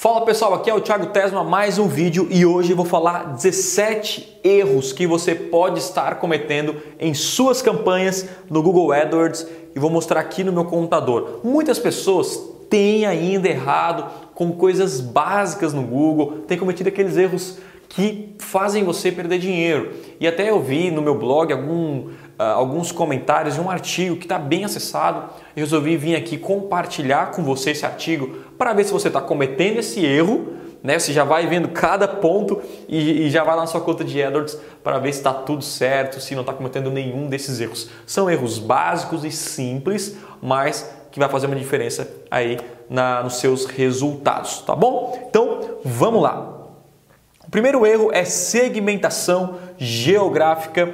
Fala 0.00 0.24
pessoal, 0.24 0.54
aqui 0.54 0.70
é 0.70 0.74
o 0.74 0.80
Thiago 0.80 1.08
Tesma, 1.08 1.44
mais 1.44 1.78
um 1.78 1.86
vídeo 1.86 2.26
e 2.30 2.46
hoje 2.46 2.72
vou 2.72 2.86
falar 2.86 3.34
17 3.34 4.40
erros 4.42 4.94
que 4.94 5.06
você 5.06 5.34
pode 5.34 5.78
estar 5.78 6.14
cometendo 6.14 6.74
em 6.98 7.12
suas 7.12 7.60
campanhas 7.60 8.26
no 8.48 8.62
Google 8.62 8.92
AdWords 8.92 9.46
e 9.76 9.78
vou 9.78 9.90
mostrar 9.90 10.20
aqui 10.20 10.42
no 10.42 10.54
meu 10.54 10.64
computador. 10.64 11.40
Muitas 11.44 11.78
pessoas 11.78 12.40
têm 12.70 13.04
ainda 13.04 13.46
errado 13.46 14.10
com 14.34 14.52
coisas 14.52 15.02
básicas 15.02 15.74
no 15.74 15.82
Google, 15.82 16.44
têm 16.48 16.56
cometido 16.56 16.88
aqueles 16.88 17.18
erros 17.18 17.58
que 17.90 18.36
fazem 18.38 18.84
você 18.84 19.12
perder 19.12 19.38
dinheiro. 19.38 19.92
E 20.18 20.26
até 20.26 20.48
eu 20.48 20.62
vi 20.62 20.90
no 20.90 21.02
meu 21.02 21.16
blog 21.16 21.52
algum, 21.52 22.08
alguns 22.42 22.90
comentários 22.92 23.54
de 23.54 23.60
um 23.60 23.70
artigo 23.70 24.16
que 24.16 24.24
está 24.24 24.38
bem 24.38 24.64
acessado. 24.64 25.30
Eu 25.54 25.64
resolvi 25.64 25.96
vir 25.96 26.16
aqui 26.16 26.38
compartilhar 26.38 27.30
com 27.32 27.42
você 27.42 27.70
esse 27.70 27.84
artigo 27.84 28.28
para 28.58 28.72
ver 28.72 28.84
se 28.84 28.92
você 28.92 29.08
está 29.08 29.20
cometendo 29.20 29.78
esse 29.78 30.04
erro. 30.04 30.54
Né? 30.82 30.98
Você 30.98 31.12
já 31.12 31.24
vai 31.24 31.46
vendo 31.46 31.68
cada 31.68 32.08
ponto 32.08 32.62
e, 32.88 33.26
e 33.26 33.30
já 33.30 33.44
vai 33.44 33.56
na 33.56 33.66
sua 33.66 33.80
conta 33.82 34.02
de 34.02 34.22
AdWords 34.22 34.58
para 34.82 34.98
ver 34.98 35.12
se 35.12 35.18
está 35.18 35.32
tudo 35.32 35.62
certo, 35.62 36.20
se 36.20 36.34
não 36.34 36.40
está 36.40 36.52
cometendo 36.54 36.90
nenhum 36.90 37.28
desses 37.28 37.60
erros. 37.60 37.90
São 38.06 38.30
erros 38.30 38.58
básicos 38.58 39.24
e 39.24 39.30
simples, 39.30 40.16
mas 40.40 40.90
que 41.10 41.18
vai 41.18 41.28
fazer 41.28 41.46
uma 41.46 41.56
diferença 41.56 42.08
aí 42.30 42.58
na, 42.88 43.22
nos 43.22 43.36
seus 43.36 43.66
resultados, 43.66 44.62
tá 44.62 44.74
bom? 44.74 45.26
Então 45.28 45.80
vamos 45.84 46.22
lá. 46.22 46.56
O 47.46 47.50
primeiro 47.50 47.84
erro 47.84 48.10
é 48.12 48.24
segmentação 48.24 49.58
geográfica 49.76 50.88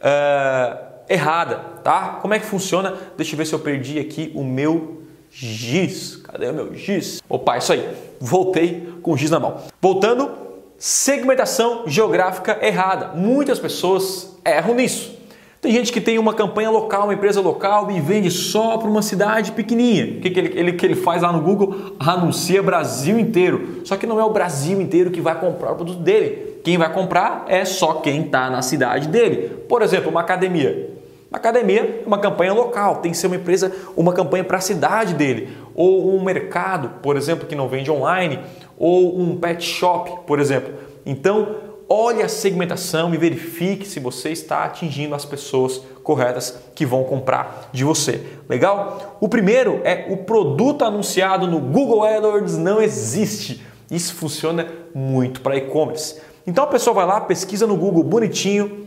uh, 0.00 0.85
errada, 1.08 1.56
tá? 1.82 2.18
Como 2.20 2.34
é 2.34 2.38
que 2.38 2.46
funciona? 2.46 2.94
Deixa 3.16 3.34
eu 3.34 3.38
ver 3.38 3.46
se 3.46 3.52
eu 3.52 3.58
perdi 3.58 3.98
aqui 3.98 4.32
o 4.34 4.44
meu 4.44 5.02
giz. 5.30 6.16
Cadê 6.16 6.48
o 6.48 6.54
meu 6.54 6.74
giz? 6.74 7.22
Opa, 7.28 7.58
isso 7.58 7.72
aí. 7.72 7.88
Voltei 8.20 8.92
com 9.02 9.12
o 9.12 9.16
giz 9.16 9.30
na 9.30 9.38
mão. 9.38 9.58
Voltando, 9.80 10.30
segmentação 10.78 11.84
geográfica 11.86 12.58
errada. 12.62 13.12
Muitas 13.14 13.58
pessoas 13.58 14.36
erram 14.44 14.74
nisso. 14.74 15.16
Tem 15.60 15.72
gente 15.72 15.92
que 15.92 16.00
tem 16.00 16.18
uma 16.18 16.34
campanha 16.34 16.70
local, 16.70 17.04
uma 17.04 17.14
empresa 17.14 17.40
local 17.40 17.90
e 17.90 17.98
vende 17.98 18.30
só 18.30 18.76
para 18.78 18.88
uma 18.88 19.02
cidade 19.02 19.52
pequenininha. 19.52 20.18
O 20.18 20.20
que, 20.20 20.30
que, 20.30 20.38
ele, 20.38 20.58
ele, 20.58 20.72
que 20.74 20.86
ele 20.86 20.94
faz 20.94 21.22
lá 21.22 21.32
no 21.32 21.40
Google? 21.40 21.96
Anuncia 21.98 22.62
Brasil 22.62 23.18
inteiro. 23.18 23.80
Só 23.84 23.96
que 23.96 24.06
não 24.06 24.20
é 24.20 24.24
o 24.24 24.30
Brasil 24.30 24.80
inteiro 24.80 25.10
que 25.10 25.20
vai 25.20 25.38
comprar 25.38 25.72
o 25.72 25.74
produto 25.74 25.98
dele. 25.98 26.60
Quem 26.62 26.78
vai 26.78 26.92
comprar 26.92 27.46
é 27.48 27.64
só 27.64 27.94
quem 27.94 28.26
está 28.26 28.50
na 28.50 28.62
cidade 28.62 29.08
dele. 29.08 29.64
Por 29.68 29.82
exemplo, 29.82 30.10
uma 30.10 30.20
academia. 30.20 30.95
Uma 31.30 31.38
academia 31.38 32.02
é 32.02 32.06
uma 32.06 32.18
campanha 32.18 32.52
local, 32.52 32.96
tem 32.96 33.10
que 33.10 33.18
ser 33.18 33.26
uma 33.26 33.36
empresa, 33.36 33.72
uma 33.96 34.12
campanha 34.12 34.44
para 34.44 34.58
a 34.58 34.60
cidade 34.60 35.14
dele. 35.14 35.56
Ou 35.74 36.14
um 36.14 36.22
mercado, 36.22 37.00
por 37.02 37.16
exemplo, 37.16 37.46
que 37.46 37.54
não 37.54 37.68
vende 37.68 37.90
online. 37.90 38.40
Ou 38.78 39.18
um 39.18 39.36
pet 39.36 39.64
shop, 39.64 40.20
por 40.26 40.38
exemplo. 40.38 40.72
Então, 41.04 41.56
olhe 41.88 42.22
a 42.22 42.28
segmentação 42.28 43.12
e 43.12 43.16
verifique 43.16 43.86
se 43.86 44.00
você 44.00 44.30
está 44.30 44.64
atingindo 44.64 45.14
as 45.14 45.24
pessoas 45.24 45.82
corretas 46.02 46.56
que 46.74 46.86
vão 46.86 47.04
comprar 47.04 47.68
de 47.72 47.84
você. 47.84 48.22
Legal? 48.48 49.16
O 49.20 49.28
primeiro 49.28 49.80
é 49.84 50.06
o 50.08 50.18
produto 50.18 50.84
anunciado 50.84 51.46
no 51.46 51.58
Google 51.58 52.04
AdWords 52.04 52.56
não 52.56 52.80
existe. 52.80 53.64
Isso 53.90 54.14
funciona 54.14 54.66
muito 54.94 55.40
para 55.40 55.56
e-commerce. 55.56 56.20
Então 56.46 56.64
a 56.64 56.68
pessoa 56.68 56.94
vai 56.94 57.06
lá, 57.06 57.20
pesquisa 57.20 57.66
no 57.66 57.76
Google 57.76 58.04
bonitinho, 58.04 58.86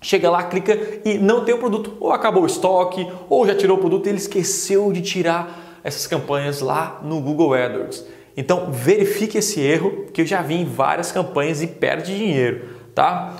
chega 0.00 0.30
lá, 0.30 0.44
clica 0.44 0.78
e 1.04 1.18
não 1.18 1.44
tem 1.44 1.54
o 1.54 1.58
produto, 1.58 1.96
ou 2.00 2.12
acabou 2.12 2.42
o 2.42 2.46
estoque, 2.46 3.06
ou 3.28 3.46
já 3.46 3.54
tirou 3.54 3.76
o 3.76 3.80
produto 3.80 4.06
e 4.06 4.08
ele 4.10 4.18
esqueceu 4.18 4.92
de 4.92 5.02
tirar 5.02 5.80
essas 5.82 6.06
campanhas 6.06 6.60
lá 6.60 7.00
no 7.02 7.20
Google 7.20 7.54
AdWords. 7.54 8.04
Então 8.36 8.70
verifique 8.70 9.38
esse 9.38 9.60
erro, 9.60 10.06
que 10.12 10.22
eu 10.22 10.26
já 10.26 10.40
vi 10.42 10.54
em 10.54 10.64
várias 10.64 11.10
campanhas 11.10 11.60
e 11.60 11.66
perde 11.66 12.16
dinheiro, 12.16 12.68
tá? 12.94 13.34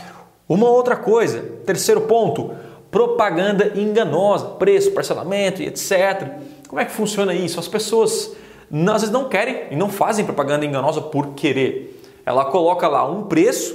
Uma 0.48 0.68
outra 0.68 0.96
coisa, 0.96 1.40
terceiro 1.64 2.00
ponto, 2.02 2.52
propaganda 2.90 3.72
enganosa, 3.76 4.46
preço, 4.46 4.90
parcelamento 4.92 5.62
e 5.62 5.66
etc. 5.66 6.26
Como 6.66 6.80
é 6.80 6.84
que 6.84 6.90
funciona 6.90 7.34
isso? 7.34 7.60
As 7.60 7.68
pessoas 7.68 8.34
às 8.72 9.02
vezes 9.02 9.10
não 9.10 9.28
querem 9.28 9.66
e 9.70 9.76
não 9.76 9.88
fazem 9.88 10.24
propaganda 10.24 10.66
enganosa 10.66 11.00
por 11.00 11.28
querer. 11.28 12.02
Ela 12.26 12.46
coloca 12.46 12.88
lá 12.88 13.08
um 13.08 13.24
preço 13.24 13.74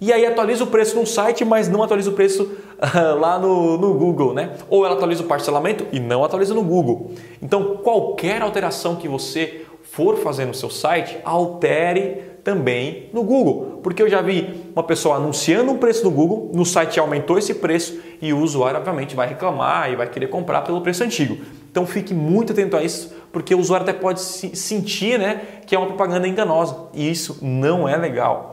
e 0.00 0.12
aí 0.12 0.24
atualiza 0.24 0.64
o 0.64 0.66
preço 0.66 0.98
no 0.98 1.06
site, 1.06 1.44
mas 1.44 1.68
não 1.68 1.82
atualiza 1.82 2.10
o 2.10 2.14
preço 2.14 2.44
uh, 2.44 3.18
lá 3.18 3.38
no, 3.38 3.76
no 3.76 3.94
Google, 3.94 4.32
né? 4.32 4.52
Ou 4.70 4.86
ela 4.86 4.94
atualiza 4.94 5.22
o 5.22 5.26
parcelamento 5.26 5.86
e 5.92 6.00
não 6.00 6.24
atualiza 6.24 6.54
no 6.54 6.62
Google. 6.62 7.12
Então, 7.42 7.76
qualquer 7.82 8.40
alteração 8.40 8.96
que 8.96 9.06
você 9.06 9.66
for 9.82 10.16
fazer 10.16 10.46
no 10.46 10.54
seu 10.54 10.70
site, 10.70 11.18
altere 11.24 12.30
também 12.42 13.10
no 13.12 13.22
Google, 13.22 13.80
porque 13.82 14.02
eu 14.02 14.08
já 14.08 14.22
vi 14.22 14.70
uma 14.74 14.82
pessoa 14.82 15.16
anunciando 15.16 15.70
um 15.70 15.76
preço 15.76 16.04
no 16.04 16.10
Google, 16.10 16.50
no 16.54 16.64
site 16.64 16.98
aumentou 16.98 17.38
esse 17.38 17.54
preço 17.54 18.00
e 18.20 18.32
o 18.32 18.38
usuário 18.38 18.78
obviamente 18.78 19.14
vai 19.14 19.28
reclamar 19.28 19.92
e 19.92 19.96
vai 19.96 20.08
querer 20.08 20.28
comprar 20.28 20.62
pelo 20.62 20.80
preço 20.80 21.04
antigo. 21.04 21.36
Então 21.70 21.84
fique 21.86 22.14
muito 22.14 22.52
atento 22.52 22.76
a 22.76 22.82
isso, 22.82 23.14
porque 23.32 23.54
o 23.54 23.58
usuário 23.58 23.84
até 23.84 23.92
pode 23.92 24.20
sentir, 24.20 25.18
né, 25.18 25.42
que 25.66 25.74
é 25.74 25.78
uma 25.78 25.88
propaganda 25.88 26.26
enganosa 26.26 26.88
e 26.94 27.10
isso 27.10 27.38
não 27.42 27.88
é 27.88 27.96
legal. 27.96 28.49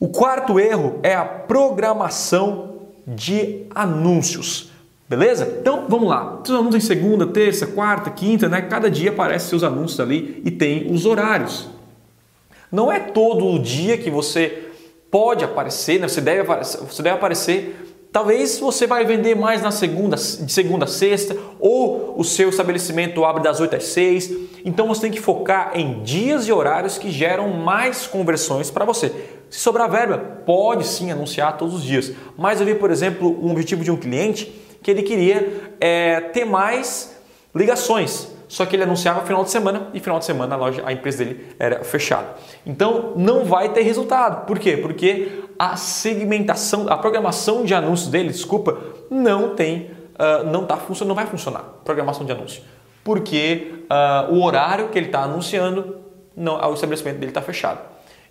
O 0.00 0.08
quarto 0.08 0.60
erro 0.60 1.00
é 1.02 1.14
a 1.14 1.24
programação 1.24 2.78
de 3.06 3.66
anúncios. 3.74 4.70
Beleza? 5.08 5.58
Então 5.60 5.86
vamos 5.88 6.08
lá. 6.08 6.40
Seus 6.44 6.60
anúncios 6.60 6.84
em 6.84 6.86
segunda, 6.86 7.26
terça, 7.26 7.66
quarta, 7.66 8.10
quinta, 8.10 8.48
né? 8.48 8.60
Cada 8.62 8.90
dia 8.90 9.10
aparecem 9.10 9.48
seus 9.48 9.64
anúncios 9.64 9.98
ali 9.98 10.42
e 10.44 10.50
tem 10.50 10.92
os 10.92 11.06
horários. 11.06 11.68
Não 12.70 12.92
é 12.92 13.00
todo 13.00 13.58
dia 13.58 13.96
que 13.96 14.10
você 14.10 14.68
pode 15.10 15.42
aparecer, 15.44 15.98
né? 15.98 16.06
Você 16.06 16.20
deve 16.20 16.42
aparecer, 16.42 16.80
você 16.80 17.02
deve 17.02 17.16
aparecer. 17.16 17.87
Talvez 18.10 18.58
você 18.58 18.86
vai 18.86 19.04
vender 19.04 19.36
mais 19.36 19.60
na 19.60 19.70
segunda, 19.70 20.16
de 20.16 20.50
segunda 20.50 20.86
a 20.86 20.88
sexta, 20.88 21.36
ou 21.60 22.14
o 22.18 22.24
seu 22.24 22.48
estabelecimento 22.48 23.22
abre 23.24 23.42
das 23.42 23.60
8 23.60 23.76
às 23.76 23.84
6. 23.84 24.32
Então 24.64 24.88
você 24.88 25.02
tem 25.02 25.10
que 25.10 25.20
focar 25.20 25.72
em 25.74 26.02
dias 26.02 26.48
e 26.48 26.52
horários 26.52 26.96
que 26.96 27.10
geram 27.10 27.48
mais 27.50 28.06
conversões 28.06 28.70
para 28.70 28.86
você. 28.86 29.12
Se 29.50 29.60
sobrar 29.60 29.90
verba, 29.90 30.18
pode 30.46 30.86
sim 30.86 31.10
anunciar 31.10 31.58
todos 31.58 31.74
os 31.74 31.82
dias. 31.82 32.12
Mas 32.36 32.60
eu 32.60 32.66
vi, 32.66 32.74
por 32.74 32.90
exemplo, 32.90 33.38
um 33.44 33.50
objetivo 33.50 33.84
de 33.84 33.90
um 33.90 33.96
cliente 33.96 34.52
que 34.82 34.90
ele 34.90 35.02
queria 35.02 35.72
é, 35.78 36.20
ter 36.20 36.46
mais 36.46 37.14
ligações. 37.54 38.37
Só 38.48 38.64
que 38.64 38.74
ele 38.74 38.82
anunciava 38.82 39.20
final 39.26 39.44
de 39.44 39.50
semana 39.50 39.88
e 39.92 40.00
final 40.00 40.18
de 40.18 40.24
semana 40.24 40.54
a 40.54 40.58
loja, 40.58 40.82
a 40.84 40.92
empresa 40.92 41.24
dele 41.24 41.48
era 41.58 41.84
fechada. 41.84 42.28
Então 42.66 43.12
não 43.14 43.44
vai 43.44 43.68
ter 43.68 43.82
resultado. 43.82 44.46
Por 44.46 44.58
quê? 44.58 44.76
Porque 44.76 45.42
a 45.58 45.76
segmentação, 45.76 46.86
a 46.88 46.96
programação 46.96 47.64
de 47.64 47.74
anúncios 47.74 48.08
dele, 48.08 48.30
desculpa, 48.30 48.78
não 49.10 49.54
tem, 49.54 49.90
uh, 50.14 50.44
não 50.50 50.64
tá 50.64 50.78
funcionando, 50.78 51.08
não 51.08 51.16
vai 51.16 51.26
funcionar. 51.26 51.62
Programação 51.84 52.24
de 52.24 52.32
anúncio, 52.32 52.62
porque 53.04 53.84
uh, 53.84 54.32
o 54.32 54.42
horário 54.42 54.88
que 54.88 54.98
ele 54.98 55.06
está 55.06 55.22
anunciando, 55.22 55.98
não, 56.34 56.58
o 56.70 56.74
estabelecimento 56.74 57.18
dele 57.18 57.30
está 57.30 57.42
fechado. 57.42 57.80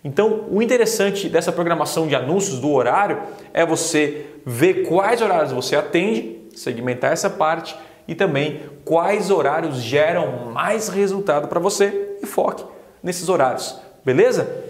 Então, 0.02 0.46
o 0.50 0.62
interessante 0.62 1.28
dessa 1.28 1.52
programação 1.52 2.06
de 2.06 2.14
anúncios 2.14 2.60
do 2.60 2.72
horário 2.72 3.20
é 3.52 3.66
você 3.66 4.26
ver 4.46 4.86
quais 4.86 5.20
horários 5.20 5.52
você 5.52 5.76
atende 5.76 6.38
segmentar 6.54 7.12
essa 7.12 7.28
parte 7.28 7.76
e 8.08 8.14
também 8.14 8.62
quais 8.84 9.30
horários 9.30 9.76
geram 9.76 10.50
mais 10.50 10.88
resultado 10.88 11.46
para 11.46 11.60
você 11.60 12.16
e 12.22 12.26
foque 12.26 12.64
nesses 13.02 13.28
horários, 13.28 13.78
beleza? 14.02 14.66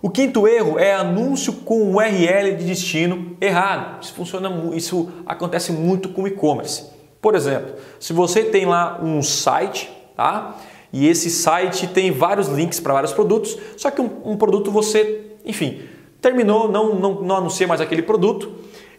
O 0.00 0.10
quinto 0.10 0.46
erro 0.46 0.78
é 0.78 0.94
anúncio 0.94 1.52
com 1.52 1.94
URL 1.94 2.54
de 2.56 2.64
destino 2.66 3.36
errado. 3.40 4.02
Isso 4.02 4.12
funciona, 4.12 4.50
isso 4.74 5.10
acontece 5.24 5.72
muito 5.72 6.10
com 6.10 6.28
e-commerce. 6.28 6.90
Por 7.22 7.34
exemplo, 7.34 7.74
se 7.98 8.12
você 8.12 8.44
tem 8.44 8.66
lá 8.66 9.00
um 9.02 9.22
site, 9.22 9.90
tá? 10.14 10.56
E 10.92 11.08
esse 11.08 11.30
site 11.30 11.86
tem 11.86 12.12
vários 12.12 12.48
links 12.48 12.78
para 12.78 12.92
vários 12.92 13.14
produtos, 13.14 13.58
só 13.78 13.90
que 13.90 14.00
um, 14.00 14.10
um 14.26 14.36
produto 14.36 14.70
você, 14.70 15.22
enfim, 15.44 15.80
terminou, 16.20 16.70
não, 16.70 16.94
não, 16.94 17.22
não 17.22 17.36
anuncia 17.36 17.66
mais 17.66 17.80
aquele 17.80 18.02
produto, 18.02 18.52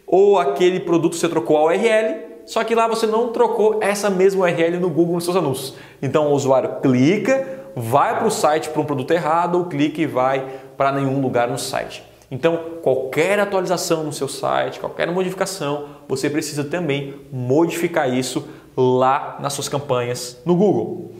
ou 0.04 0.38
aquele 0.38 0.80
produto 0.80 1.14
você 1.14 1.28
trocou 1.28 1.56
a 1.56 1.66
URL, 1.66 2.25
só 2.46 2.62
que 2.62 2.74
lá 2.74 2.86
você 2.86 3.06
não 3.06 3.32
trocou 3.32 3.78
essa 3.82 4.08
mesma 4.08 4.44
URL 4.44 4.78
no 4.78 4.88
Google 4.88 5.16
nos 5.16 5.24
seus 5.24 5.36
anúncios. 5.36 5.74
Então 6.00 6.28
o 6.28 6.32
usuário 6.32 6.80
clica, 6.80 7.64
vai 7.74 8.16
para 8.16 8.26
o 8.26 8.30
site 8.30 8.70
para 8.70 8.80
um 8.80 8.84
produto 8.84 9.10
errado, 9.10 9.58
ou 9.58 9.64
clica 9.66 10.00
e 10.00 10.06
vai 10.06 10.46
para 10.76 10.92
nenhum 10.92 11.20
lugar 11.20 11.48
no 11.48 11.58
site. 11.58 12.04
Então, 12.28 12.58
qualquer 12.82 13.38
atualização 13.38 14.02
no 14.02 14.12
seu 14.12 14.26
site, 14.26 14.80
qualquer 14.80 15.08
modificação, 15.12 15.90
você 16.08 16.28
precisa 16.28 16.64
também 16.64 17.14
modificar 17.32 18.12
isso 18.12 18.48
lá 18.76 19.36
nas 19.40 19.52
suas 19.52 19.68
campanhas 19.68 20.40
no 20.44 20.56
Google. 20.56 21.12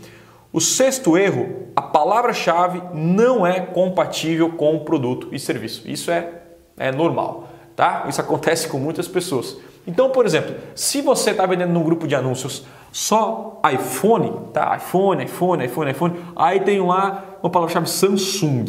O 0.53 0.61
sexto 0.61 1.17
erro, 1.17 1.69
a 1.77 1.83
palavra-chave 1.83 2.83
não 2.93 3.47
é 3.47 3.61
compatível 3.61 4.51
com 4.51 4.75
o 4.75 4.81
produto 4.81 5.29
e 5.31 5.39
serviço. 5.39 5.89
Isso 5.89 6.11
é, 6.11 6.29
é 6.77 6.91
normal 6.91 7.51
tá? 7.77 8.07
Isso 8.09 8.21
acontece 8.21 8.67
com 8.67 8.79
muitas 8.79 9.07
pessoas. 9.07 9.59
Então, 9.87 10.11
por 10.11 10.27
exemplo, 10.27 10.55
se 10.75 11.01
você 11.01 11.31
está 11.31 11.47
vendendo 11.47 11.73
num 11.73 11.83
grupo 11.83 12.09
de 12.09 12.15
anúncios 12.15 12.65
só 12.97 13.61
iPhone, 13.71 14.33
tá? 14.55 14.75
iPhone, 14.77 15.23
iPhone, 15.23 15.65
iPhone, 15.65 15.91
iPhone. 15.91 16.15
Aí 16.35 16.61
tem 16.61 16.81
lá 16.81 17.37
uma 17.43 17.51
palavra-chave 17.51 17.89
Samsung. 17.91 18.65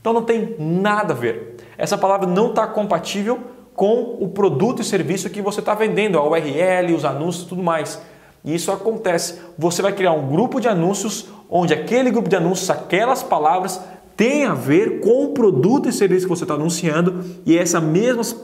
Então 0.00 0.12
não 0.12 0.22
tem 0.22 0.56
nada 0.58 1.12
a 1.12 1.16
ver. 1.16 1.56
Essa 1.76 1.98
palavra 1.98 2.26
não 2.26 2.48
está 2.48 2.66
compatível 2.66 3.38
com 3.74 4.16
o 4.20 4.28
produto 4.28 4.80
e 4.80 4.84
serviço 4.84 5.28
que 5.28 5.42
você 5.42 5.60
está 5.60 5.74
vendendo, 5.74 6.18
a 6.18 6.26
URL, 6.26 6.94
os 6.94 7.04
anúncios 7.04 7.44
e 7.44 7.48
tudo 7.48 7.62
mais. 7.62 8.00
E 8.42 8.54
isso 8.54 8.72
acontece. 8.72 9.38
Você 9.58 9.82
vai 9.82 9.92
criar 9.92 10.12
um 10.12 10.26
grupo 10.28 10.60
de 10.60 10.66
anúncios 10.66 11.26
onde 11.50 11.74
aquele 11.74 12.10
grupo 12.10 12.28
de 12.28 12.36
anúncios, 12.36 12.70
aquelas 12.70 13.22
palavras 13.22 13.80
tem 14.18 14.44
a 14.44 14.52
ver 14.52 14.98
com 14.98 15.26
o 15.26 15.28
produto 15.28 15.88
e 15.88 15.92
serviço 15.92 16.26
que 16.26 16.28
você 16.28 16.42
está 16.42 16.54
anunciando 16.54 17.24
e 17.46 17.56
essa 17.56 17.80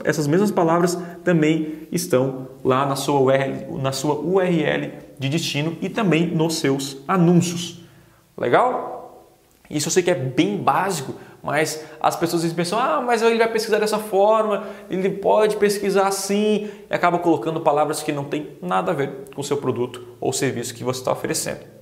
essas 0.04 0.28
mesmas 0.28 0.52
palavras 0.52 0.96
também 1.24 1.88
estão 1.90 2.46
lá 2.62 2.86
na 2.86 2.94
sua, 2.94 3.18
URL, 3.18 3.82
na 3.82 3.90
sua 3.90 4.14
URL 4.14 4.92
de 5.18 5.28
destino 5.28 5.76
e 5.82 5.88
também 5.88 6.28
nos 6.28 6.60
seus 6.60 6.98
anúncios. 7.08 7.80
Legal? 8.38 9.26
Isso 9.68 9.88
eu 9.88 9.92
sei 9.92 10.04
que 10.04 10.12
é 10.12 10.14
bem 10.14 10.58
básico, 10.58 11.16
mas 11.42 11.84
as 12.00 12.14
pessoas 12.14 12.44
pensam, 12.52 12.78
ah, 12.78 13.02
mas 13.04 13.20
ele 13.22 13.38
vai 13.38 13.50
pesquisar 13.50 13.80
dessa 13.80 13.98
forma, 13.98 14.68
ele 14.88 15.10
pode 15.10 15.56
pesquisar 15.56 16.06
assim, 16.06 16.70
e 16.88 16.94
acaba 16.94 17.18
colocando 17.18 17.60
palavras 17.60 18.00
que 18.00 18.12
não 18.12 18.22
tem 18.22 18.50
nada 18.62 18.92
a 18.92 18.94
ver 18.94 19.10
com 19.34 19.40
o 19.40 19.44
seu 19.44 19.56
produto 19.56 20.06
ou 20.20 20.32
serviço 20.32 20.72
que 20.72 20.84
você 20.84 21.00
está 21.00 21.10
oferecendo. 21.10 21.74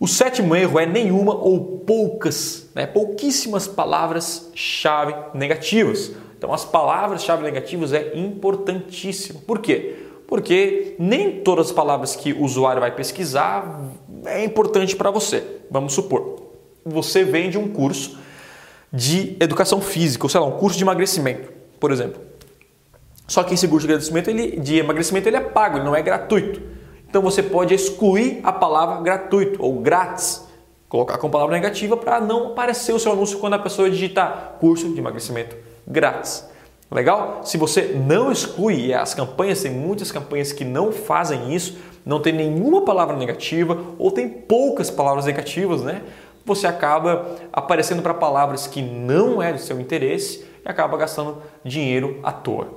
O 0.00 0.06
sétimo 0.06 0.54
erro 0.54 0.78
é 0.78 0.86
nenhuma 0.86 1.34
ou 1.34 1.78
poucas, 1.78 2.68
né, 2.74 2.86
pouquíssimas 2.86 3.66
palavras-chave 3.66 5.14
negativas. 5.34 6.12
Então, 6.36 6.52
as 6.52 6.64
palavras-chave 6.64 7.42
negativas 7.42 7.92
é 7.92 8.16
importantíssimo. 8.16 9.40
Por 9.40 9.58
quê? 9.58 9.96
Porque 10.28 10.94
nem 11.00 11.40
todas 11.40 11.66
as 11.66 11.72
palavras 11.72 12.14
que 12.14 12.32
o 12.32 12.44
usuário 12.44 12.80
vai 12.80 12.94
pesquisar 12.94 13.80
é 14.24 14.44
importante 14.44 14.94
para 14.94 15.10
você. 15.10 15.42
Vamos 15.68 15.94
supor, 15.94 16.42
você 16.84 17.24
vende 17.24 17.58
um 17.58 17.68
curso 17.68 18.18
de 18.92 19.36
educação 19.40 19.80
física, 19.80 20.24
ou 20.24 20.30
sei 20.30 20.40
lá, 20.40 20.46
um 20.46 20.58
curso 20.58 20.78
de 20.78 20.84
emagrecimento, 20.84 21.50
por 21.80 21.90
exemplo. 21.90 22.22
Só 23.26 23.42
que 23.42 23.54
esse 23.54 23.66
curso 23.66 23.86
de 23.86 23.92
emagrecimento, 23.92 24.30
ele, 24.30 24.60
de 24.60 24.76
emagrecimento 24.76 25.28
ele 25.28 25.36
é 25.36 25.40
pago, 25.40 25.78
ele 25.78 25.84
não 25.84 25.94
é 25.94 26.02
gratuito. 26.02 26.77
Então 27.08 27.22
você 27.22 27.42
pode 27.42 27.74
excluir 27.74 28.40
a 28.42 28.52
palavra 28.52 29.00
gratuito 29.00 29.62
ou 29.62 29.80
grátis, 29.80 30.46
colocar 30.88 31.18
com 31.18 31.30
palavra 31.30 31.54
negativa 31.54 31.96
para 31.96 32.20
não 32.20 32.48
aparecer 32.48 32.92
o 32.92 32.98
seu 32.98 33.12
anúncio 33.12 33.38
quando 33.38 33.54
a 33.54 33.58
pessoa 33.58 33.90
digitar 33.90 34.56
curso 34.60 34.88
de 34.88 34.98
emagrecimento 34.98 35.56
grátis. 35.86 36.46
Legal? 36.90 37.40
Se 37.44 37.58
você 37.58 37.94
não 38.06 38.32
exclui, 38.32 38.94
as 38.94 39.14
campanhas, 39.14 39.62
tem 39.62 39.70
muitas 39.70 40.10
campanhas 40.10 40.52
que 40.52 40.64
não 40.64 40.90
fazem 40.90 41.54
isso, 41.54 41.76
não 42.04 42.20
tem 42.20 42.32
nenhuma 42.32 42.82
palavra 42.82 43.16
negativa 43.16 43.78
ou 43.98 44.10
tem 44.10 44.28
poucas 44.28 44.90
palavras 44.90 45.26
negativas, 45.26 45.82
né? 45.82 46.02
você 46.48 46.66
acaba 46.66 47.36
aparecendo 47.52 48.02
para 48.02 48.14
palavras 48.14 48.66
que 48.66 48.80
não 48.82 49.40
é 49.40 49.52
do 49.52 49.58
seu 49.58 49.78
interesse 49.78 50.44
e 50.64 50.68
acaba 50.68 50.96
gastando 50.96 51.42
dinheiro 51.62 52.18
à 52.22 52.32
toa. 52.32 52.68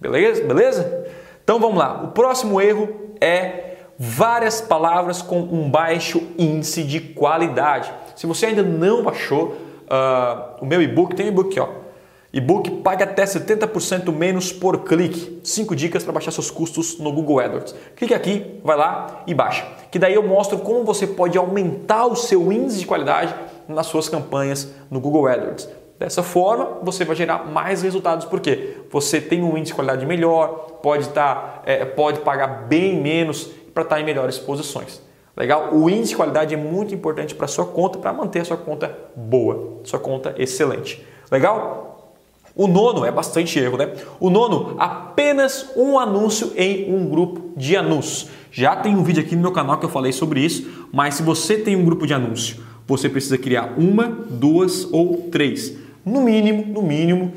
Beleza? 0.00 0.44
Beleza? 0.44 1.06
Então 1.42 1.58
vamos 1.58 1.78
lá. 1.78 2.04
O 2.04 2.08
próximo 2.12 2.60
erro 2.60 3.07
é 3.20 3.76
várias 3.98 4.60
palavras 4.60 5.20
com 5.22 5.40
um 5.40 5.70
baixo 5.70 6.22
índice 6.38 6.84
de 6.84 7.00
qualidade. 7.00 7.92
Se 8.14 8.26
você 8.26 8.46
ainda 8.46 8.62
não 8.62 9.02
baixou 9.02 9.48
uh, 9.48 10.62
o 10.62 10.66
meu 10.66 10.80
e-book, 10.80 11.14
tem 11.14 11.26
um 11.26 11.30
e-book 11.30 11.48
aqui, 11.50 11.60
ó 11.60 11.88
E-book 12.30 12.70
paga 12.82 13.04
até 13.04 13.24
70% 13.24 14.12
menos 14.12 14.52
por 14.52 14.84
clique. 14.84 15.40
5 15.42 15.74
dicas 15.74 16.04
para 16.04 16.12
baixar 16.12 16.30
seus 16.30 16.50
custos 16.50 16.98
no 16.98 17.10
Google 17.10 17.40
AdWords. 17.40 17.74
Clique 17.96 18.12
aqui, 18.12 18.60
vai 18.62 18.76
lá 18.76 19.22
e 19.26 19.32
baixa. 19.32 19.66
Que 19.90 19.98
daí 19.98 20.12
eu 20.12 20.22
mostro 20.22 20.58
como 20.58 20.84
você 20.84 21.06
pode 21.06 21.38
aumentar 21.38 22.04
o 22.06 22.14
seu 22.14 22.52
índice 22.52 22.80
de 22.80 22.86
qualidade 22.86 23.34
nas 23.66 23.86
suas 23.86 24.10
campanhas 24.10 24.68
no 24.90 25.00
Google 25.00 25.26
AdWords. 25.26 25.68
Dessa 25.98 26.22
forma, 26.22 26.78
você 26.82 27.04
vai 27.04 27.16
gerar 27.16 27.44
mais 27.44 27.82
resultados, 27.82 28.24
porque 28.24 28.76
você 28.90 29.20
tem 29.20 29.42
um 29.42 29.56
índice 29.56 29.72
de 29.72 29.74
qualidade 29.74 30.06
melhor, 30.06 30.78
pode, 30.80 31.08
tá, 31.08 31.60
é, 31.66 31.84
pode 31.84 32.20
pagar 32.20 32.68
bem 32.68 33.00
menos 33.00 33.50
para 33.74 33.82
estar 33.82 33.96
tá 33.96 34.00
em 34.00 34.04
melhores 34.04 34.38
posições. 34.38 35.02
Legal? 35.36 35.74
O 35.74 35.90
índice 35.90 36.10
de 36.10 36.16
qualidade 36.16 36.54
é 36.54 36.56
muito 36.56 36.94
importante 36.94 37.34
para 37.34 37.48
sua 37.48 37.66
conta, 37.66 37.98
para 37.98 38.12
manter 38.12 38.40
a 38.40 38.44
sua 38.44 38.56
conta 38.56 38.96
boa, 39.14 39.78
sua 39.82 39.98
conta 39.98 40.34
excelente. 40.38 41.04
Legal? 41.30 42.12
O 42.54 42.66
nono 42.66 43.04
é 43.04 43.10
bastante 43.10 43.58
erro, 43.58 43.76
né? 43.76 43.92
O 44.18 44.30
nono, 44.30 44.74
apenas 44.78 45.70
um 45.76 45.98
anúncio 45.98 46.52
em 46.56 46.92
um 46.92 47.08
grupo 47.08 47.52
de 47.56 47.76
anúncios. 47.76 48.30
Já 48.50 48.74
tem 48.74 48.96
um 48.96 49.02
vídeo 49.04 49.22
aqui 49.22 49.36
no 49.36 49.42
meu 49.42 49.52
canal 49.52 49.78
que 49.78 49.84
eu 49.84 49.90
falei 49.90 50.12
sobre 50.12 50.40
isso, 50.40 50.88
mas 50.92 51.14
se 51.14 51.22
você 51.22 51.56
tem 51.56 51.76
um 51.76 51.84
grupo 51.84 52.06
de 52.06 52.14
anúncio, 52.14 52.56
você 52.84 53.08
precisa 53.08 53.38
criar 53.38 53.74
uma, 53.76 54.08
duas 54.08 54.92
ou 54.92 55.28
três. 55.30 55.76
No 56.08 56.22
mínimo, 56.22 56.64
no 56.66 56.82
mínimo, 56.82 57.32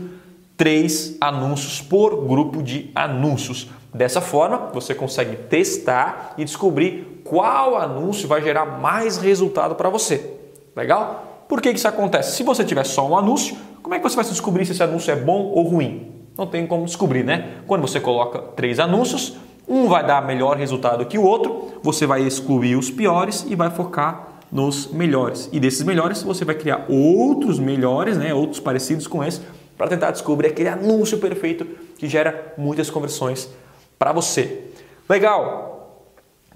três 0.56 1.18
anúncios 1.19 1.81
por 1.81 2.25
grupo 2.25 2.63
de 2.63 2.89
anúncios. 2.95 3.68
Dessa 3.94 4.21
forma, 4.21 4.69
você 4.73 4.95
consegue 4.95 5.35
testar 5.35 6.33
e 6.38 6.45
descobrir 6.45 7.21
qual 7.25 7.75
anúncio 7.75 8.27
vai 8.29 8.41
gerar 8.41 8.65
mais 8.79 9.18
resultado 9.18 9.75
para 9.75 9.89
você. 9.89 10.38
Legal? 10.73 11.45
Por 11.50 11.62
que 11.62 11.69
isso 11.69 11.88
acontece? 11.88 12.38
Se 12.38 12.44
você 12.44 12.63
tiver 12.63 12.85
só 12.85 13.06
um 13.06 13.18
anúncio, 13.18 13.57
como 13.83 13.94
é 13.94 13.97
que 13.97 14.03
você 14.03 14.15
vai 14.15 14.23
descobrir 14.23 14.65
se 14.65 14.71
esse 14.71 14.81
anúncio 14.81 15.12
é 15.12 15.18
bom 15.18 15.51
ou 15.53 15.63
ruim? 15.63 16.09
Não 16.38 16.47
tem 16.47 16.65
como 16.65 16.85
descobrir, 16.85 17.25
né? 17.25 17.56
Quando 17.68 17.81
você 17.81 18.00
coloca 18.00 18.39
três 18.39 18.79
anúncios, 18.79 19.35
um 19.68 19.89
vai 19.89 20.06
dar 20.06 20.25
melhor 20.25 20.56
resultado 20.56 21.06
que 21.06 21.18
o 21.18 21.23
outro, 21.23 21.73
você 21.83 22.06
vai 22.06 22.21
excluir 22.21 22.77
os 22.77 22.89
piores 22.89 23.45
e 23.50 23.56
vai 23.56 23.69
focar 23.69 24.31
nos 24.51 24.92
melhores. 24.92 25.50
E 25.51 25.59
desses 25.59 25.83
melhores, 25.83 26.24
você 26.24 26.44
vai 26.44 26.56
criar 26.56 26.86
outros 26.89 27.59
melhores, 27.59 28.18
né? 28.18 28.33
outros 28.33 28.59
parecidos 28.59 29.07
com 29.07 29.24
esse, 29.24 29.42
para 29.77 29.88
tentar 29.88 30.12
descobrir 30.12 30.48
aquele 30.48 30.69
anúncio 30.69 31.18
perfeito 31.18 31.65
que 31.98 32.07
gera 32.07 32.53
muitas 32.57 32.89
conversões 32.89 33.50
para 33.98 34.12
você. 34.12 34.65
Legal! 35.09 35.71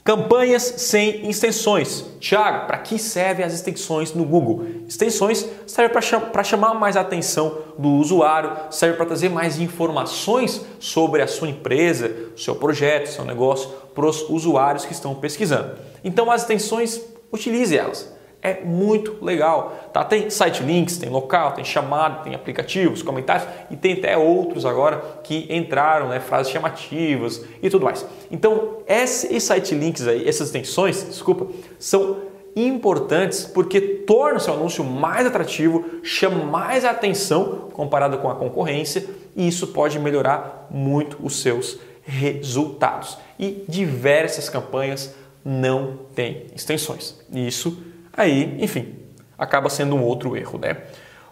Campanhas 0.05 0.61
sem 0.61 1.27
extensões. 1.27 2.05
Tiago, 2.19 2.67
para 2.67 2.77
que 2.77 2.99
servem 2.99 3.43
as 3.43 3.55
extensões 3.55 4.13
no 4.13 4.23
Google? 4.23 4.63
Extensões 4.87 5.49
servem 5.65 5.99
para 6.31 6.43
chamar 6.43 6.75
mais 6.75 6.95
a 6.95 7.01
atenção 7.01 7.57
do 7.75 7.89
usuário, 7.89 8.51
serve 8.69 8.97
para 8.97 9.07
trazer 9.07 9.29
mais 9.29 9.59
informações 9.59 10.63
sobre 10.79 11.23
a 11.23 11.27
sua 11.27 11.49
empresa, 11.49 12.15
seu 12.37 12.53
projeto, 12.53 13.07
seu 13.07 13.25
negócio 13.25 13.67
para 13.95 14.05
os 14.05 14.29
usuários 14.29 14.85
que 14.85 14.93
estão 14.93 15.15
pesquisando. 15.15 15.71
Então 16.03 16.29
as 16.29 16.43
extensões, 16.43 17.01
utilize 17.31 17.77
elas 17.77 18.15
é 18.45 18.61
muito 18.63 19.17
legal. 19.25 19.89
Tá? 19.91 20.03
Tem 20.03 20.29
site 20.29 20.61
links, 20.61 20.99
tem 20.99 21.09
local, 21.09 21.53
tem 21.53 21.65
chamada, 21.65 22.23
tem 22.23 22.35
aplicativos, 22.35 23.01
comentários 23.01 23.47
e 23.71 23.75
tem 23.75 23.93
até 23.93 24.15
outros 24.15 24.67
agora 24.67 25.01
que 25.23 25.47
entraram, 25.49 26.09
né, 26.09 26.19
frases 26.19 26.51
chamativas 26.51 27.43
e 27.61 27.69
tudo 27.71 27.85
mais. 27.85 28.05
Então, 28.29 28.77
esses 28.87 29.43
site 29.43 29.73
links 29.73 30.07
aí, 30.07 30.29
essas 30.29 30.49
extensões, 30.49 31.03
desculpa, 31.07 31.47
são 31.79 32.17
importantes 32.55 33.45
porque 33.45 33.81
torna 33.81 34.37
o 34.37 34.39
seu 34.39 34.53
anúncio 34.53 34.83
mais 34.83 35.25
atrativo, 35.25 35.83
chama 36.03 36.45
mais 36.45 36.85
a 36.85 36.91
atenção 36.91 37.69
comparado 37.73 38.19
com 38.19 38.29
a 38.29 38.35
concorrência 38.35 39.05
e 39.35 39.47
isso 39.47 39.67
pode 39.67 39.97
melhorar 39.97 40.67
muito 40.69 41.17
os 41.21 41.41
seus 41.41 41.79
resultados. 42.03 43.17
E 43.39 43.65
diversas 43.67 44.49
campanhas 44.49 45.15
não 45.45 45.99
têm 46.15 46.47
extensões. 46.55 47.15
Isso 47.31 47.77
Aí, 48.17 48.57
enfim, 48.59 48.95
acaba 49.37 49.69
sendo 49.69 49.95
um 49.95 50.03
outro 50.03 50.37
erro, 50.37 50.57
né? 50.57 50.77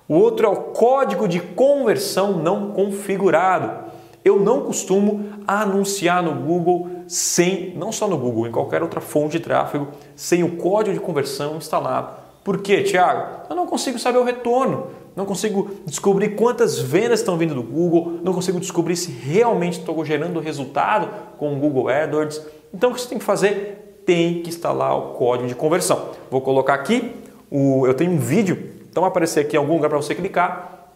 O 0.08 0.16
outro 0.16 0.46
é 0.46 0.50
o 0.50 0.56
código 0.56 1.28
de 1.28 1.40
conversão 1.40 2.34
não 2.34 2.72
configurado. 2.72 3.92
Eu 4.24 4.40
não 4.40 4.62
costumo 4.62 5.26
anunciar 5.48 6.22
no 6.22 6.34
Google 6.34 6.90
sem, 7.08 7.74
não 7.76 7.92
só 7.92 8.08
no 8.08 8.18
Google, 8.18 8.48
em 8.48 8.52
qualquer 8.52 8.82
outra 8.84 9.00
fonte 9.00 9.38
de 9.38 9.40
tráfego, 9.40 9.88
sem 10.16 10.44
o 10.44 10.58
código 10.58 10.94
de 10.94 11.00
conversão 11.00 11.56
instalado. 11.56 12.22
Por 12.44 12.62
quê, 12.62 12.84
Thiago? 12.84 13.44
Eu 13.50 13.56
não 13.56 13.66
consigo 13.66 13.98
saber 13.98 14.18
o 14.18 14.24
retorno, 14.24 14.88
não 15.16 15.26
consigo 15.26 15.72
descobrir 15.86 16.36
quantas 16.36 16.80
vendas 16.80 17.22
estão 17.22 17.38
vindo 17.38 17.56
do 17.56 17.64
Google, 17.64 18.20
não 18.22 18.34
consigo 18.34 18.60
descobrir 18.60 18.98
se 18.98 19.12
realmente 19.12 19.80
estou 19.80 20.04
gerando 20.04 20.40
resultado 20.42 21.10
com 21.38 21.54
o 21.54 21.60
Google 21.60 21.88
AdWords. 21.88 22.42
Então 22.74 22.92
o 22.92 22.94
que 22.94 23.00
você 23.00 23.08
tem 23.08 23.20
que 23.20 23.24
fazer 23.24 23.83
tem 24.06 24.42
que 24.42 24.50
instalar 24.50 24.98
o 24.98 25.14
código 25.14 25.48
de 25.48 25.56
conversão. 25.56 26.10
Vou 26.30 26.42
colocar 26.42 26.74
aqui, 26.74 27.16
o, 27.50 27.86
eu 27.88 27.94
tenho 27.94 28.12
um 28.12 28.18
vídeo, 28.18 28.72
então 28.90 29.02
vai 29.02 29.10
aparecer 29.10 29.42
aqui 29.42 29.56
em 29.56 29.60
algum 29.60 29.74
lugar 29.74 29.90
para 29.90 29.98
você 29.98 30.14
clicar. 30.16 30.90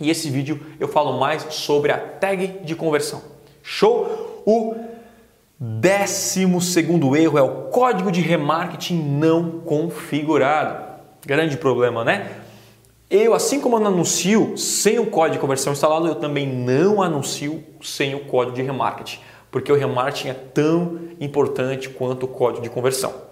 E 0.00 0.10
esse 0.10 0.30
vídeo 0.30 0.60
eu 0.78 0.88
falo 0.88 1.18
mais 1.18 1.42
sobre 1.50 1.90
a 1.90 1.98
tag 1.98 2.60
de 2.64 2.74
conversão. 2.74 3.22
Show? 3.62 4.42
O 4.46 4.76
décimo 5.58 6.60
segundo 6.60 7.16
erro 7.16 7.36
é 7.36 7.42
o 7.42 7.64
código 7.64 8.12
de 8.12 8.20
remarketing 8.20 9.02
não 9.02 9.60
configurado. 9.60 10.86
Grande 11.26 11.56
problema, 11.56 12.04
né? 12.04 12.30
Eu, 13.10 13.34
assim 13.34 13.60
como 13.60 13.76
eu 13.76 13.80
não 13.80 13.88
anuncio 13.88 14.56
sem 14.56 14.98
o 14.98 15.06
código 15.06 15.34
de 15.34 15.40
conversão 15.40 15.72
instalado, 15.72 16.06
eu 16.06 16.14
também 16.14 16.46
não 16.46 17.02
anuncio 17.02 17.64
sem 17.82 18.14
o 18.14 18.20
código 18.20 18.54
de 18.54 18.62
remarketing 18.62 19.18
porque 19.50 19.72
o 19.72 19.76
remarketing 19.76 20.28
é 20.28 20.34
tão 20.34 20.98
importante 21.20 21.88
quanto 21.88 22.24
o 22.24 22.28
código 22.28 22.62
de 22.62 22.70
conversão. 22.70 23.28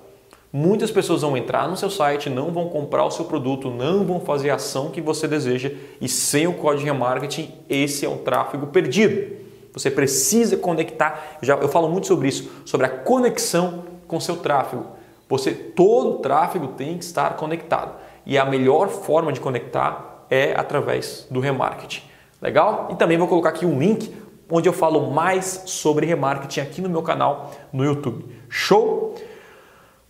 Muitas 0.53 0.91
pessoas 0.91 1.23
vão 1.23 1.37
entrar 1.37 1.69
no 1.69 1.77
seu 1.77 1.91
site, 1.91 2.31
não 2.31 2.51
vão 2.51 2.69
comprar 2.69 3.05
o 3.05 3.11
seu 3.11 3.25
produto, 3.25 3.69
não 3.69 4.05
vão 4.05 4.21
fazer 4.21 4.51
a 4.51 4.55
ação 4.55 4.91
que 4.91 5.01
você 5.01 5.29
deseja 5.29 5.71
e 6.01 6.09
sem 6.09 6.47
o 6.47 6.55
código 6.55 6.85
de 6.85 6.85
remarketing, 6.87 7.53
esse 7.69 8.07
é 8.07 8.09
um 8.09 8.19
tráfego 8.19 8.69
perdido. 8.69 9.37
Você 9.75 9.91
precisa 9.91 10.57
conectar, 10.57 11.37
já, 11.43 11.57
eu 11.57 11.69
falo 11.69 11.89
muito 11.89 12.07
sobre 12.07 12.29
isso, 12.29 12.51
sobre 12.65 12.87
a 12.87 12.89
conexão 12.89 13.85
com 14.07 14.19
seu 14.19 14.37
tráfego. 14.37 14.87
Você 15.29 15.53
todo 15.53 16.21
tráfego 16.21 16.69
tem 16.69 16.97
que 16.97 17.05
estar 17.05 17.37
conectado 17.37 17.95
e 18.25 18.39
a 18.39 18.45
melhor 18.47 18.89
forma 18.89 19.33
de 19.33 19.41
conectar 19.41 20.25
é 20.31 20.55
através 20.57 21.27
do 21.31 21.41
remarketing. 21.41 22.03
Legal? 22.41 22.89
E 22.91 22.95
também 22.95 23.19
vou 23.19 23.29
colocar 23.29 23.51
aqui 23.51 23.67
um 23.67 23.79
link 23.79 24.15
onde 24.51 24.69
eu 24.69 24.73
falo 24.73 25.11
mais 25.11 25.63
sobre 25.67 26.07
remarketing 26.07 26.61
aqui 26.61 26.81
no 26.81 26.89
meu 26.89 27.03
canal 27.03 27.53
no 27.73 27.85
YouTube. 27.85 28.25
Show? 28.49 29.15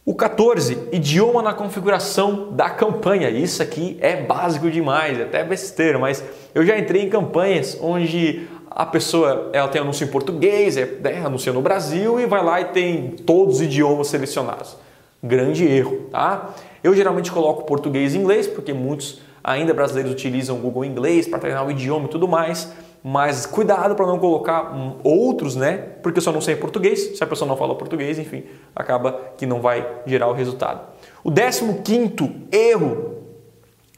O 0.05 0.15
14, 0.15 0.89
idioma 0.93 1.43
na 1.43 1.53
configuração 1.53 2.53
da 2.53 2.71
campanha. 2.71 3.29
Isso 3.29 3.61
aqui 3.61 3.99
é 4.01 4.23
básico 4.23 4.71
demais, 4.71 5.19
é 5.19 5.25
até 5.25 5.43
besteira, 5.43 5.99
mas 5.99 6.23
eu 6.55 6.65
já 6.65 6.79
entrei 6.79 7.03
em 7.03 7.09
campanhas 7.09 7.77
onde 7.81 8.47
a 8.71 8.87
pessoa 8.87 9.51
ela 9.53 9.67
tem 9.67 9.81
anúncio 9.81 10.05
em 10.05 10.09
português, 10.09 10.77
é, 10.77 10.85
né, 10.85 11.25
anuncia 11.25 11.53
no 11.53 11.61
Brasil 11.61 12.21
e 12.21 12.27
vai 12.27 12.45
lá 12.45 12.61
e 12.61 12.67
tem 12.67 13.11
todos 13.27 13.57
os 13.57 13.63
idiomas 13.63 14.07
selecionados. 14.07 14.77
Grande 15.23 15.67
erro, 15.67 16.09
tá? 16.13 16.55
Eu 16.85 16.95
geralmente 16.95 17.33
coloco 17.33 17.65
português 17.65 18.15
e 18.15 18.19
inglês, 18.19 18.47
porque 18.47 18.73
muitos 18.73 19.21
ainda 19.43 19.73
brasileiros 19.73 20.13
utilizam 20.13 20.57
o 20.57 20.61
Google 20.61 20.85
Inglês 20.85 21.27
para 21.27 21.39
treinar 21.39 21.67
o 21.67 21.71
idioma 21.71 22.05
e 22.05 22.09
tudo 22.11 22.29
mais. 22.29 22.71
Mas 23.09 23.47
cuidado 23.47 23.95
para 23.95 24.05
não 24.05 24.19
colocar 24.19 24.75
outros, 25.05 25.55
né? 25.55 25.77
Porque 26.03 26.19
eu 26.19 26.23
só 26.23 26.33
não 26.33 26.41
sei 26.41 26.57
português. 26.57 27.17
Se 27.17 27.23
a 27.23 27.27
pessoa 27.29 27.47
não 27.47 27.57
fala 27.57 27.77
português, 27.77 28.19
enfim, 28.19 28.43
acaba 28.75 29.31
que 29.37 29.47
não 29.47 29.61
vai 29.61 29.89
gerar 30.05 30.27
o 30.27 30.33
resultado. 30.33 30.81
O 31.23 31.31
15 31.31 31.83
quinto 31.85 32.29
erro: 32.51 33.19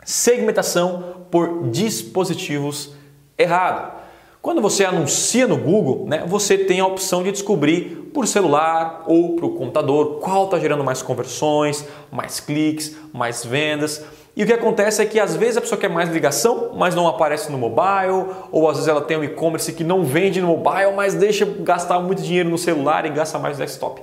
segmentação 0.04 1.24
por 1.30 1.70
dispositivos 1.70 2.92
errado. 3.38 3.98
Quando 4.42 4.60
você 4.60 4.84
anuncia 4.84 5.46
no 5.46 5.56
Google, 5.56 6.06
né, 6.06 6.24
você 6.26 6.58
tem 6.58 6.78
a 6.80 6.86
opção 6.86 7.22
de 7.22 7.32
descobrir 7.32 8.10
por 8.12 8.26
celular 8.26 9.04
ou 9.06 9.36
para 9.36 9.46
o 9.46 9.54
computador 9.54 10.18
qual 10.20 10.44
está 10.44 10.58
gerando 10.58 10.84
mais 10.84 11.00
conversões, 11.00 11.82
mais 12.12 12.40
cliques, 12.40 12.94
mais 13.10 13.42
vendas. 13.42 14.04
E 14.38 14.44
o 14.44 14.46
que 14.46 14.52
acontece 14.52 15.02
é 15.02 15.04
que 15.04 15.18
às 15.18 15.34
vezes 15.34 15.56
a 15.56 15.60
pessoa 15.60 15.80
quer 15.80 15.90
mais 15.90 16.08
ligação, 16.10 16.70
mas 16.76 16.94
não 16.94 17.08
aparece 17.08 17.50
no 17.50 17.58
mobile, 17.58 18.36
ou 18.52 18.68
às 18.68 18.76
vezes 18.76 18.86
ela 18.86 19.00
tem 19.00 19.16
um 19.16 19.24
e-commerce 19.24 19.72
que 19.72 19.82
não 19.82 20.04
vende 20.04 20.40
no 20.40 20.46
mobile, 20.46 20.92
mas 20.94 21.12
deixa 21.12 21.44
gastar 21.44 21.98
muito 21.98 22.22
dinheiro 22.22 22.48
no 22.48 22.56
celular 22.56 23.04
e 23.04 23.10
gasta 23.10 23.36
mais 23.36 23.58
no 23.58 23.64
desktop. 23.64 24.00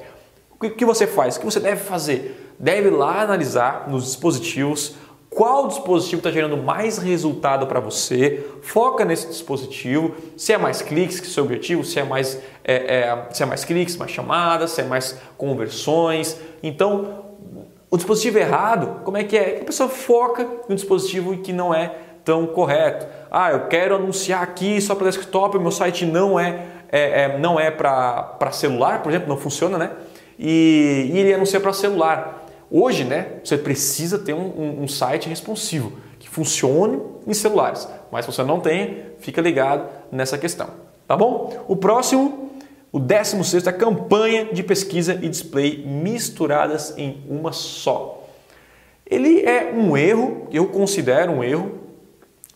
O 0.52 0.70
que 0.70 0.84
você 0.84 1.08
faz? 1.08 1.38
O 1.38 1.40
que 1.40 1.46
você 1.46 1.62
deve 1.62 1.82
fazer? 1.82 2.54
Deve 2.60 2.90
lá 2.90 3.22
analisar 3.22 3.88
nos 3.88 4.04
dispositivos 4.04 4.96
qual 5.30 5.68
dispositivo 5.68 6.20
está 6.20 6.32
gerando 6.32 6.58
mais 6.58 6.98
resultado 6.98 7.68
para 7.68 7.80
você, 7.80 8.46
foca 8.62 9.04
nesse 9.04 9.28
dispositivo, 9.28 10.16
se 10.38 10.54
é 10.54 10.58
mais 10.58 10.82
cliques 10.82 11.20
que 11.20 11.28
é 11.28 11.30
o 11.30 11.32
seu 11.32 11.44
objetivo, 11.44 11.84
se 11.84 12.00
é 12.00 12.04
mais, 12.04 12.42
é, 12.64 12.74
é, 12.74 13.28
se 13.32 13.44
é 13.44 13.46
mais 13.46 13.66
cliques, 13.66 13.98
mais 13.98 14.12
chamadas, 14.12 14.72
se 14.72 14.82
é 14.82 14.86
mais 14.86 15.18
conversões. 15.38 16.40
Então 16.64 17.25
o 17.96 17.98
dispositivo 17.98 18.38
errado, 18.38 19.02
como 19.06 19.16
é 19.16 19.24
que 19.24 19.38
é? 19.38 19.62
A 19.62 19.64
pessoa 19.64 19.88
foca 19.88 20.46
no 20.68 20.76
dispositivo 20.76 21.36
que 21.38 21.54
não 21.54 21.74
é 21.74 21.96
tão 22.26 22.46
correto. 22.46 23.08
Ah, 23.32 23.52
eu 23.52 23.68
quero 23.68 23.96
anunciar 23.96 24.44
aqui 24.44 24.82
só 24.82 24.96
para 24.96 25.06
desktop, 25.06 25.58
meu 25.58 25.72
site 25.72 26.06
não 26.06 26.38
é, 26.38 26.66
é, 26.92 27.22
é 27.22 27.38
não 27.38 27.58
é 27.58 27.72
para 27.72 28.52
celular, 28.52 29.02
por 29.02 29.12
exemplo, 29.12 29.30
não 29.30 29.38
funciona, 29.38 29.78
né? 29.78 29.92
E, 30.38 31.10
e 31.14 31.18
ele 31.18 31.34
anuncia 31.34 31.58
para 31.58 31.72
celular. 31.72 32.46
Hoje, 32.70 33.06
né, 33.06 33.28
você 33.42 33.58
precisa 33.58 34.20
ter 34.20 34.34
um, 34.34 34.42
um, 34.42 34.84
um, 34.84 34.88
site 34.90 35.30
responsivo 35.30 35.94
que 36.20 36.28
funcione 36.28 37.02
em 37.26 37.34
celulares. 37.34 37.88
Mas 38.12 38.26
se 38.26 38.32
você 38.34 38.44
não 38.44 38.60
tem, 38.60 39.06
fica 39.20 39.40
ligado 39.40 39.88
nessa 40.12 40.38
questão. 40.38 40.68
Tá 41.08 41.16
bom? 41.16 41.64
O 41.66 41.78
próximo 41.78 42.45
o 42.96 43.00
16 43.00 43.68
é 43.68 43.70
a 43.70 43.74
campanha 43.74 44.46
de 44.54 44.64
pesquisa 44.64 45.20
e 45.22 45.28
display 45.28 45.84
misturadas 45.86 46.98
em 46.98 47.22
uma 47.28 47.52
só. 47.52 48.26
Ele 49.06 49.42
é 49.42 49.74
um 49.76 49.98
erro, 49.98 50.48
eu 50.50 50.68
considero 50.68 51.34
um 51.34 51.44
erro, 51.44 51.74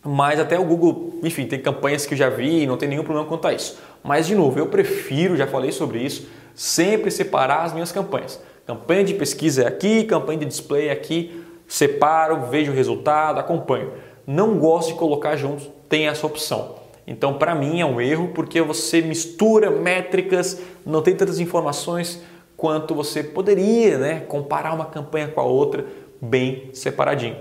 mas 0.02 0.40
até 0.40 0.58
o 0.58 0.64
Google, 0.64 1.20
enfim, 1.22 1.44
tem 1.44 1.60
campanhas 1.60 2.06
que 2.06 2.14
eu 2.14 2.18
já 2.18 2.30
vi 2.30 2.62
e 2.62 2.66
não 2.66 2.78
tem 2.78 2.88
nenhum 2.88 3.04
problema 3.04 3.28
quanto 3.28 3.46
a 3.48 3.52
isso. 3.52 3.78
Mas, 4.02 4.26
de 4.26 4.34
novo, 4.34 4.58
eu 4.58 4.68
prefiro, 4.68 5.36
já 5.36 5.46
falei 5.46 5.72
sobre 5.72 5.98
isso, 5.98 6.26
sempre 6.54 7.10
separar 7.10 7.64
as 7.64 7.74
minhas 7.74 7.92
campanhas. 7.92 8.40
Campanha 8.66 9.04
de 9.04 9.12
pesquisa 9.12 9.64
é 9.64 9.66
aqui, 9.66 10.04
campanha 10.04 10.38
de 10.38 10.46
display 10.46 10.88
é 10.88 10.92
aqui, 10.92 11.44
separo, 11.68 12.46
vejo 12.46 12.72
o 12.72 12.74
resultado, 12.74 13.38
acompanho. 13.38 13.92
Não 14.26 14.58
gosto 14.58 14.88
de 14.88 14.94
colocar 14.94 15.36
juntos, 15.36 15.68
tem 15.86 16.08
essa 16.08 16.26
opção. 16.26 16.79
Então, 17.06 17.34
para 17.34 17.54
mim 17.54 17.80
é 17.80 17.86
um 17.86 18.00
erro 18.00 18.30
porque 18.34 18.60
você 18.60 19.00
mistura 19.00 19.70
métricas, 19.70 20.60
não 20.84 21.02
tem 21.02 21.16
tantas 21.16 21.40
informações 21.40 22.22
quanto 22.56 22.94
você 22.94 23.22
poderia, 23.22 23.98
né? 23.98 24.20
Comparar 24.20 24.74
uma 24.74 24.84
campanha 24.84 25.28
com 25.28 25.40
a 25.40 25.44
outra 25.44 25.86
bem 26.20 26.70
separadinho. 26.72 27.36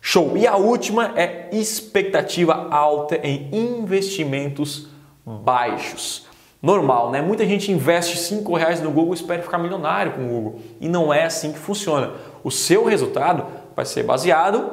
Show! 0.00 0.36
E 0.36 0.46
a 0.46 0.56
última 0.56 1.12
é 1.16 1.48
expectativa 1.52 2.68
alta 2.70 3.16
em 3.16 3.48
investimentos 3.52 4.88
baixos. 5.24 6.26
Normal, 6.62 7.10
né? 7.10 7.20
Muita 7.20 7.44
gente 7.44 7.72
investe 7.72 8.16
5 8.16 8.54
reais 8.54 8.80
no 8.80 8.90
Google 8.90 9.14
e 9.14 9.16
espera 9.16 9.42
ficar 9.42 9.58
milionário 9.58 10.12
com 10.12 10.24
o 10.24 10.28
Google. 10.28 10.60
E 10.80 10.88
não 10.88 11.12
é 11.12 11.24
assim 11.24 11.52
que 11.52 11.58
funciona. 11.58 12.12
O 12.42 12.50
seu 12.50 12.84
resultado 12.84 13.46
vai 13.74 13.84
ser 13.84 14.02
baseado 14.02 14.72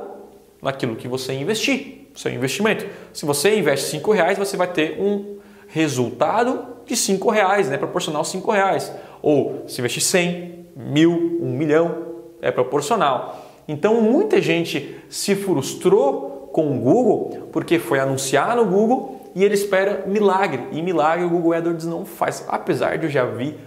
naquilo 0.62 0.96
que 0.96 1.08
você 1.08 1.34
investir 1.34 2.01
seu 2.16 2.32
investimento. 2.32 2.86
Se 3.14 3.26
você 3.26 3.58
investe 3.58 3.88
cinco 3.90 4.12
reais, 4.12 4.38
você 4.38 4.58
vai 4.58 4.68
ter 4.68 5.00
um 5.00 5.38
resultado 5.68 6.68
de 6.86 6.96
cinco 6.96 7.30
reais, 7.30 7.70
né? 7.70 7.78
proporcional 7.78 8.24
cinco 8.24 8.52
reais. 8.52 8.92
Ou 9.22 9.64
se 9.68 9.80
investir 9.80 10.04
100, 10.04 10.66
mil, 10.76 11.40
um 11.42 11.52
milhão, 11.52 11.98
é 12.42 12.52
proporcional. 12.52 13.46
Então 13.68 14.02
muita 14.02 14.42
gente 14.42 14.98
se 15.10 15.36
frustrou 15.36 16.50
com 16.52 16.76
o 16.76 16.80
Google 16.80 17.50
porque 17.52 17.80
foi 17.80 18.00
anunciar 18.00 18.56
no 18.56 18.66
Google 18.66 19.32
e 19.34 19.44
ele 19.44 19.54
espera 19.54 20.04
milagre. 20.08 20.68
E 20.72 20.82
milagre 20.82 21.26
o 21.26 21.30
Google 21.30 21.54
AdWords 21.54 21.86
não 21.86 22.06
faz. 22.06 22.46
Apesar 22.48 22.98
de 22.98 23.06
eu 23.06 23.10
já 23.10 23.24
vi 23.24 23.58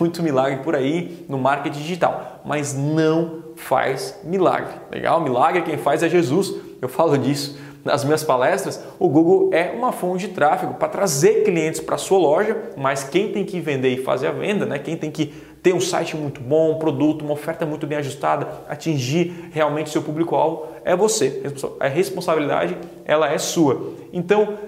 muito 0.00 0.22
milagre 0.22 0.62
por 0.62 0.74
aí 0.74 1.24
no 1.28 1.38
marketing 1.38 1.78
digital, 1.78 2.40
mas 2.44 2.74
não 2.74 3.44
faz 3.56 4.18
milagre. 4.24 4.74
Legal? 4.90 5.20
Milagre 5.20 5.62
quem 5.62 5.76
faz 5.76 6.02
é 6.02 6.08
Jesus. 6.08 6.54
Eu 6.80 6.88
falo 6.88 7.18
disso 7.18 7.58
nas 7.84 8.04
minhas 8.04 8.22
palestras, 8.22 8.82
o 8.98 9.08
Google 9.08 9.50
é 9.52 9.70
uma 9.70 9.92
fonte 9.92 10.28
de 10.28 10.34
tráfego 10.34 10.74
para 10.74 10.88
trazer 10.88 11.44
clientes 11.44 11.80
para 11.80 11.94
a 11.94 11.98
sua 11.98 12.18
loja, 12.18 12.56
mas 12.76 13.04
quem 13.04 13.32
tem 13.32 13.44
que 13.44 13.58
vender 13.60 13.88
e 13.90 14.02
fazer 14.02 14.26
a 14.26 14.32
venda, 14.32 14.66
né? 14.66 14.78
quem 14.78 14.96
tem 14.96 15.10
que 15.10 15.26
ter 15.62 15.74
um 15.74 15.80
site 15.80 16.16
muito 16.16 16.40
bom, 16.40 16.72
um 16.72 16.78
produto, 16.78 17.22
uma 17.22 17.32
oferta 17.32 17.66
muito 17.66 17.86
bem 17.86 17.98
ajustada, 17.98 18.48
atingir 18.68 19.50
realmente 19.52 19.90
seu 19.90 20.02
público-alvo, 20.02 20.66
é 20.84 20.96
você. 20.96 21.42
A 21.78 21.86
responsabilidade 21.86 22.76
ela 23.04 23.30
é 23.30 23.38
sua. 23.38 23.94
Então, 24.12 24.58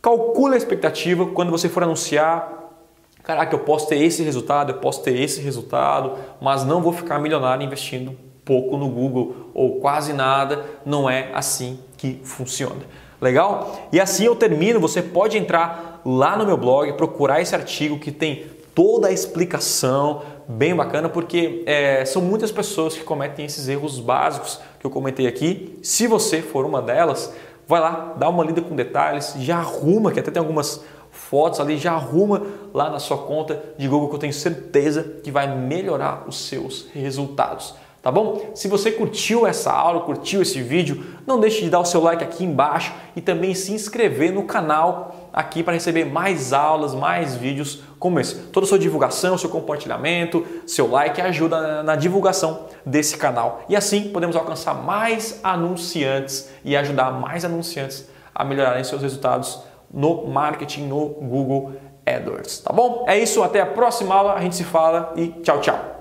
calcule 0.00 0.54
a 0.54 0.56
expectativa 0.56 1.26
quando 1.26 1.50
você 1.50 1.68
for 1.68 1.82
anunciar 1.82 2.62
caraca, 3.24 3.54
eu 3.54 3.60
posso 3.60 3.88
ter 3.88 3.96
esse 4.02 4.22
resultado, 4.22 4.72
eu 4.72 4.76
posso 4.76 5.02
ter 5.02 5.18
esse 5.18 5.40
resultado, 5.40 6.12
mas 6.40 6.62
não 6.62 6.82
vou 6.82 6.92
ficar 6.92 7.18
milionário 7.18 7.64
investindo 7.64 8.14
pouco 8.44 8.76
no 8.76 8.86
Google 8.88 9.50
ou 9.54 9.80
quase 9.80 10.12
nada, 10.12 10.64
não 10.84 11.08
é 11.08 11.30
assim 11.32 11.78
que 12.04 12.20
funciona. 12.22 12.82
Legal? 13.18 13.88
E 13.90 13.98
assim 13.98 14.26
eu 14.26 14.36
termino. 14.36 14.78
Você 14.78 15.00
pode 15.00 15.38
entrar 15.38 16.02
lá 16.04 16.36
no 16.36 16.44
meu 16.44 16.58
blog, 16.58 16.92
procurar 16.92 17.40
esse 17.40 17.54
artigo 17.54 17.98
que 17.98 18.12
tem 18.12 18.44
toda 18.74 19.08
a 19.08 19.12
explicação 19.12 20.22
bem 20.46 20.74
bacana, 20.74 21.08
porque 21.08 21.62
é, 21.64 22.04
são 22.04 22.20
muitas 22.20 22.52
pessoas 22.52 22.94
que 22.94 23.02
cometem 23.02 23.46
esses 23.46 23.68
erros 23.68 23.98
básicos 23.98 24.60
que 24.78 24.86
eu 24.86 24.90
comentei 24.90 25.26
aqui. 25.26 25.78
Se 25.82 26.06
você 26.06 26.42
for 26.42 26.66
uma 26.66 26.82
delas, 26.82 27.32
vai 27.66 27.80
lá, 27.80 28.14
dá 28.18 28.28
uma 28.28 28.44
lida 28.44 28.60
com 28.60 28.76
detalhes, 28.76 29.34
já 29.38 29.56
arruma, 29.56 30.12
que 30.12 30.20
até 30.20 30.30
tem 30.30 30.40
algumas 30.40 30.82
fotos 31.10 31.60
ali, 31.60 31.78
já 31.78 31.92
arruma 31.92 32.42
lá 32.74 32.90
na 32.90 32.98
sua 32.98 33.16
conta 33.16 33.62
de 33.78 33.88
Google 33.88 34.10
que 34.10 34.16
eu 34.16 34.20
tenho 34.20 34.32
certeza 34.34 35.02
que 35.22 35.30
vai 35.30 35.56
melhorar 35.56 36.24
os 36.26 36.48
seus 36.48 36.88
resultados 36.92 37.74
tá 38.04 38.12
bom? 38.12 38.50
Se 38.54 38.68
você 38.68 38.92
curtiu 38.92 39.46
essa 39.46 39.72
aula, 39.72 40.02
curtiu 40.02 40.42
esse 40.42 40.60
vídeo, 40.60 41.02
não 41.26 41.40
deixe 41.40 41.62
de 41.62 41.70
dar 41.70 41.80
o 41.80 41.86
seu 41.86 42.02
like 42.02 42.22
aqui 42.22 42.44
embaixo 42.44 42.92
e 43.16 43.20
também 43.22 43.54
se 43.54 43.72
inscrever 43.72 44.30
no 44.30 44.42
canal 44.42 45.30
aqui 45.32 45.62
para 45.62 45.72
receber 45.72 46.04
mais 46.04 46.52
aulas, 46.52 46.94
mais 46.94 47.34
vídeos 47.34 47.82
como 47.98 48.20
esse. 48.20 48.34
Toda 48.52 48.66
a 48.66 48.68
sua 48.68 48.78
divulgação, 48.78 49.38
seu 49.38 49.48
compartilhamento, 49.48 50.46
seu 50.66 50.90
like 50.90 51.18
ajuda 51.18 51.82
na 51.82 51.96
divulgação 51.96 52.66
desse 52.84 53.16
canal. 53.16 53.62
E 53.70 53.74
assim 53.74 54.10
podemos 54.10 54.36
alcançar 54.36 54.74
mais 54.74 55.40
anunciantes 55.42 56.50
e 56.62 56.76
ajudar 56.76 57.10
mais 57.10 57.42
anunciantes 57.42 58.06
a 58.34 58.44
melhorarem 58.44 58.84
seus 58.84 59.00
resultados 59.00 59.60
no 59.90 60.26
marketing 60.26 60.88
no 60.88 61.08
Google 61.08 61.72
AdWords, 62.04 62.58
tá 62.58 62.70
bom? 62.70 63.06
É 63.08 63.18
isso, 63.18 63.42
até 63.42 63.62
a 63.62 63.66
próxima 63.66 64.14
aula, 64.14 64.34
a 64.34 64.40
gente 64.42 64.56
se 64.56 64.64
fala 64.64 65.14
e 65.16 65.28
tchau, 65.42 65.60
tchau. 65.60 65.93